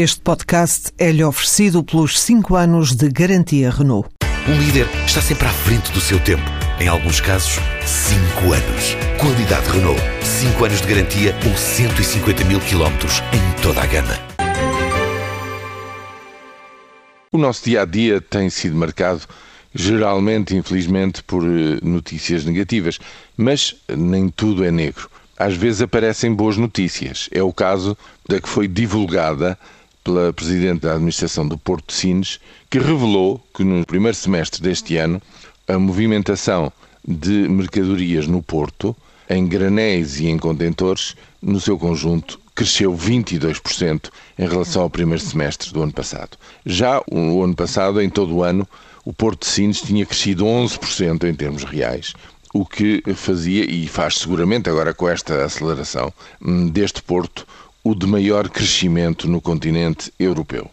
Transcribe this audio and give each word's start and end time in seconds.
Este 0.00 0.20
podcast 0.20 0.92
é-lhe 0.96 1.24
oferecido 1.24 1.82
pelos 1.82 2.20
5 2.20 2.54
anos 2.54 2.94
de 2.94 3.08
garantia 3.08 3.68
Renault. 3.68 4.08
Um 4.48 4.56
líder 4.56 4.86
está 5.04 5.20
sempre 5.20 5.48
à 5.48 5.50
frente 5.50 5.90
do 5.90 6.00
seu 6.00 6.20
tempo. 6.20 6.44
Em 6.78 6.86
alguns 6.86 7.20
casos, 7.20 7.58
5 7.84 8.52
anos. 8.52 8.94
Qualidade 9.20 9.68
Renault. 9.68 10.00
5 10.22 10.64
anos 10.64 10.80
de 10.82 10.86
garantia 10.86 11.34
ou 11.44 11.56
150 11.56 12.44
mil 12.44 12.60
quilómetros 12.60 13.14
em 13.32 13.60
toda 13.60 13.82
a 13.82 13.86
gama. 13.86 14.14
O 17.32 17.36
nosso 17.36 17.64
dia 17.64 17.82
a 17.82 17.84
dia 17.84 18.20
tem 18.20 18.48
sido 18.50 18.76
marcado, 18.76 19.22
geralmente, 19.74 20.54
infelizmente, 20.54 21.24
por 21.24 21.42
eh, 21.42 21.80
notícias 21.82 22.44
negativas, 22.44 23.00
mas 23.36 23.74
nem 23.88 24.28
tudo 24.28 24.64
é 24.64 24.70
negro. 24.70 25.10
Às 25.36 25.56
vezes 25.56 25.82
aparecem 25.82 26.32
boas 26.32 26.56
notícias. 26.56 27.28
É 27.32 27.42
o 27.42 27.52
caso 27.52 27.98
da 28.28 28.40
que 28.40 28.48
foi 28.48 28.68
divulgada 28.68 29.58
pela 30.02 30.32
Presidente 30.32 30.82
da 30.82 30.92
Administração 30.92 31.46
do 31.46 31.58
Porto 31.58 31.88
de 31.88 31.94
Sines, 31.94 32.40
que 32.70 32.78
revelou 32.78 33.40
que 33.54 33.64
no 33.64 33.84
primeiro 33.84 34.16
semestre 34.16 34.62
deste 34.62 34.96
ano 34.96 35.20
a 35.66 35.78
movimentação 35.78 36.72
de 37.06 37.48
mercadorias 37.48 38.26
no 38.26 38.42
Porto, 38.42 38.96
em 39.28 39.46
granéis 39.46 40.18
e 40.20 40.26
em 40.26 40.38
contentores, 40.38 41.14
no 41.40 41.60
seu 41.60 41.78
conjunto, 41.78 42.40
cresceu 42.54 42.92
22% 42.92 44.10
em 44.38 44.48
relação 44.48 44.82
ao 44.82 44.90
primeiro 44.90 45.22
semestre 45.22 45.72
do 45.72 45.82
ano 45.82 45.92
passado. 45.92 46.36
Já 46.66 47.00
o 47.10 47.42
ano 47.42 47.54
passado, 47.54 48.00
em 48.00 48.10
todo 48.10 48.34
o 48.34 48.42
ano, 48.42 48.66
o 49.04 49.12
Porto 49.12 49.46
de 49.46 49.52
Sines 49.52 49.80
tinha 49.80 50.04
crescido 50.04 50.44
11% 50.44 51.24
em 51.24 51.34
termos 51.34 51.64
reais, 51.64 52.14
o 52.52 52.66
que 52.66 53.02
fazia, 53.14 53.64
e 53.64 53.86
faz 53.86 54.18
seguramente 54.18 54.68
agora 54.68 54.92
com 54.92 55.08
esta 55.08 55.44
aceleração, 55.44 56.12
hum, 56.44 56.68
deste 56.68 57.00
Porto 57.02 57.46
o 57.88 57.94
de 57.94 58.06
maior 58.06 58.50
crescimento 58.50 59.26
no 59.26 59.40
continente 59.40 60.12
europeu. 60.18 60.70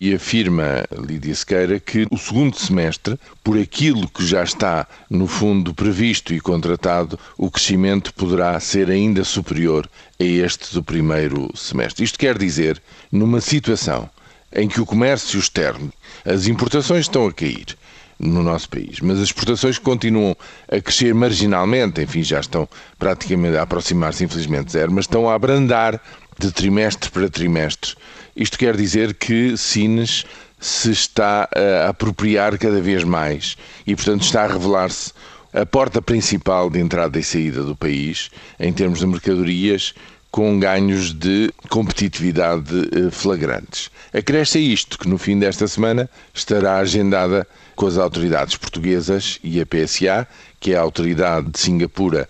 E 0.00 0.14
afirma 0.14 0.84
Lídia 0.96 1.34
Sequeira 1.34 1.80
que 1.80 2.06
o 2.08 2.16
segundo 2.16 2.56
semestre, 2.56 3.18
por 3.42 3.58
aquilo 3.58 4.08
que 4.08 4.24
já 4.24 4.44
está 4.44 4.86
no 5.10 5.26
fundo 5.26 5.74
previsto 5.74 6.32
e 6.32 6.40
contratado, 6.40 7.18
o 7.36 7.50
crescimento 7.50 8.14
poderá 8.14 8.60
ser 8.60 8.88
ainda 8.90 9.24
superior 9.24 9.90
a 10.20 10.22
este 10.22 10.72
do 10.72 10.84
primeiro 10.84 11.50
semestre. 11.56 12.04
Isto 12.04 12.16
quer 12.16 12.38
dizer, 12.38 12.80
numa 13.10 13.40
situação 13.40 14.08
em 14.54 14.68
que 14.68 14.80
o 14.80 14.86
comércio 14.86 15.40
externo, 15.40 15.92
as 16.24 16.46
importações 16.46 17.06
estão 17.06 17.26
a 17.26 17.32
cair, 17.32 17.76
no 18.22 18.42
nosso 18.42 18.68
país. 18.68 19.00
Mas 19.00 19.18
as 19.18 19.24
exportações 19.24 19.78
continuam 19.78 20.36
a 20.70 20.80
crescer 20.80 21.12
marginalmente, 21.12 22.00
enfim, 22.00 22.22
já 22.22 22.40
estão 22.40 22.68
praticamente 22.98 23.56
a 23.56 23.62
aproximar-se, 23.62 24.24
infelizmente, 24.24 24.72
zero, 24.72 24.92
mas 24.92 25.04
estão 25.04 25.28
a 25.28 25.34
abrandar 25.34 26.00
de 26.38 26.50
trimestre 26.50 27.10
para 27.10 27.28
trimestre. 27.28 27.94
Isto 28.34 28.58
quer 28.58 28.76
dizer 28.76 29.14
que 29.14 29.56
Sines 29.56 30.24
se 30.58 30.90
está 30.90 31.48
a 31.54 31.88
apropriar 31.88 32.56
cada 32.58 32.80
vez 32.80 33.04
mais 33.04 33.56
e, 33.86 33.94
portanto, 33.96 34.22
está 34.22 34.44
a 34.44 34.46
revelar-se 34.46 35.12
a 35.52 35.66
porta 35.66 36.00
principal 36.00 36.70
de 36.70 36.80
entrada 36.80 37.18
e 37.18 37.22
saída 37.22 37.62
do 37.62 37.76
país 37.76 38.30
em 38.58 38.72
termos 38.72 39.00
de 39.00 39.06
mercadorias 39.06 39.92
com 40.30 40.58
ganhos 40.58 41.12
de 41.12 41.52
competitividade 41.68 42.88
eh, 42.90 43.10
flagrantes. 43.10 43.90
Acresce 44.14 44.56
a 44.56 44.60
isto 44.62 44.98
que 44.98 45.06
no 45.06 45.18
fim 45.18 45.38
desta 45.38 45.68
semana 45.68 46.08
estará 46.32 46.78
agendada 46.78 47.46
com 47.76 47.86
as 47.86 47.98
autoridades 47.98 48.56
portuguesas 48.56 49.38
e 49.44 49.60
a 49.60 49.66
PSA, 49.66 50.26
que 50.58 50.72
é 50.72 50.76
a 50.76 50.80
autoridade 50.80 51.50
de 51.50 51.58
Singapura 51.58 52.26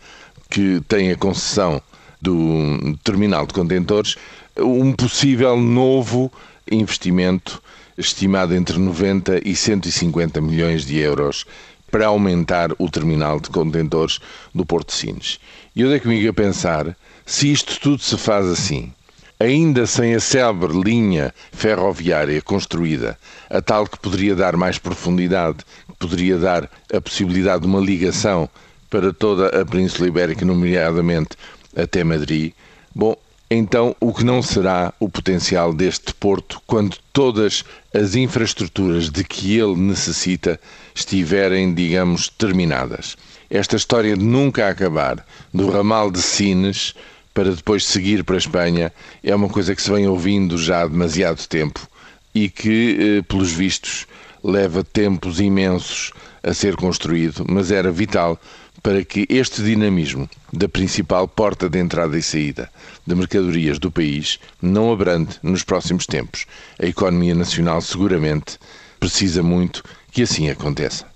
que 0.50 0.82
tem 0.88 1.12
a 1.12 1.16
concessão 1.16 1.80
do 2.22 2.96
terminal 3.02 3.44
de 3.46 3.52
contentores, 3.52 4.14
um 4.56 4.92
possível 4.92 5.56
novo 5.56 6.32
investimento 6.70 7.60
estimado 7.98 8.54
entre 8.54 8.78
90 8.78 9.46
e 9.46 9.56
150 9.56 10.40
milhões 10.40 10.86
de 10.86 10.98
euros 10.98 11.44
para 11.90 12.06
aumentar 12.06 12.70
o 12.78 12.88
terminal 12.88 13.40
de 13.40 13.50
contentores 13.50 14.20
do 14.54 14.64
Porto 14.64 14.88
de 14.88 14.94
Sines. 14.94 15.40
E 15.74 15.82
eu 15.82 15.90
dei 15.90 16.00
comigo 16.00 16.30
a 16.30 16.32
pensar, 16.32 16.96
se 17.26 17.50
isto 17.52 17.78
tudo 17.80 18.00
se 18.00 18.16
faz 18.16 18.46
assim, 18.46 18.92
ainda 19.38 19.84
sem 19.84 20.14
a 20.14 20.20
célebre 20.20 20.72
linha 20.72 21.34
ferroviária 21.50 22.40
construída, 22.40 23.18
a 23.50 23.60
tal 23.60 23.86
que 23.86 23.98
poderia 23.98 24.36
dar 24.36 24.56
mais 24.56 24.78
profundidade, 24.78 25.58
que 25.88 25.96
poderia 25.98 26.38
dar 26.38 26.70
a 26.94 27.00
possibilidade 27.00 27.62
de 27.62 27.66
uma 27.66 27.80
ligação 27.80 28.48
para 28.88 29.12
toda 29.12 29.48
a 29.60 29.66
Península 29.66 30.08
Ibérica, 30.08 30.44
nomeadamente 30.44 31.36
até 31.76 32.04
Madrid. 32.04 32.52
Bom, 32.94 33.16
então 33.50 33.94
o 34.00 34.14
que 34.14 34.24
não 34.24 34.42
será 34.42 34.94
o 34.98 35.08
potencial 35.08 35.72
deste 35.72 36.14
porto 36.14 36.60
quando 36.66 36.96
todas 37.12 37.64
as 37.94 38.14
infraestruturas 38.14 39.10
de 39.10 39.22
que 39.24 39.58
ele 39.58 39.76
necessita 39.76 40.58
estiverem, 40.94 41.74
digamos, 41.74 42.28
terminadas? 42.28 43.16
Esta 43.50 43.76
história 43.76 44.16
de 44.16 44.24
nunca 44.24 44.68
acabar 44.68 45.26
do 45.52 45.70
ramal 45.70 46.10
de 46.10 46.22
Sines 46.22 46.94
para 47.34 47.54
depois 47.54 47.84
seguir 47.84 48.24
para 48.24 48.36
a 48.36 48.38
Espanha 48.38 48.92
é 49.22 49.34
uma 49.34 49.48
coisa 49.48 49.74
que 49.74 49.82
se 49.82 49.90
vem 49.90 50.06
ouvindo 50.06 50.56
já 50.56 50.82
há 50.82 50.86
demasiado 50.86 51.46
tempo 51.46 51.86
e 52.34 52.48
que, 52.48 52.96
eh, 52.98 53.22
pelos 53.22 53.52
vistos, 53.52 54.06
leva 54.42 54.82
tempos 54.82 55.40
imensos 55.40 56.12
a 56.42 56.52
ser 56.52 56.74
construído, 56.76 57.44
mas 57.48 57.70
era 57.70 57.92
vital 57.92 58.40
para 58.82 59.04
que 59.04 59.26
este 59.28 59.62
dinamismo 59.62 60.28
da 60.52 60.68
principal 60.68 61.28
porta 61.28 61.68
de 61.68 61.78
entrada 61.78 62.18
e 62.18 62.22
saída 62.22 62.68
de 63.06 63.14
mercadorias 63.14 63.78
do 63.78 63.92
país 63.92 64.40
não 64.60 64.92
abrande 64.92 65.38
nos 65.42 65.62
próximos 65.62 66.06
tempos. 66.06 66.46
A 66.80 66.86
economia 66.86 67.34
nacional 67.34 67.80
seguramente 67.80 68.58
precisa 68.98 69.42
muito 69.42 69.84
que 70.10 70.22
assim 70.22 70.50
aconteça. 70.50 71.11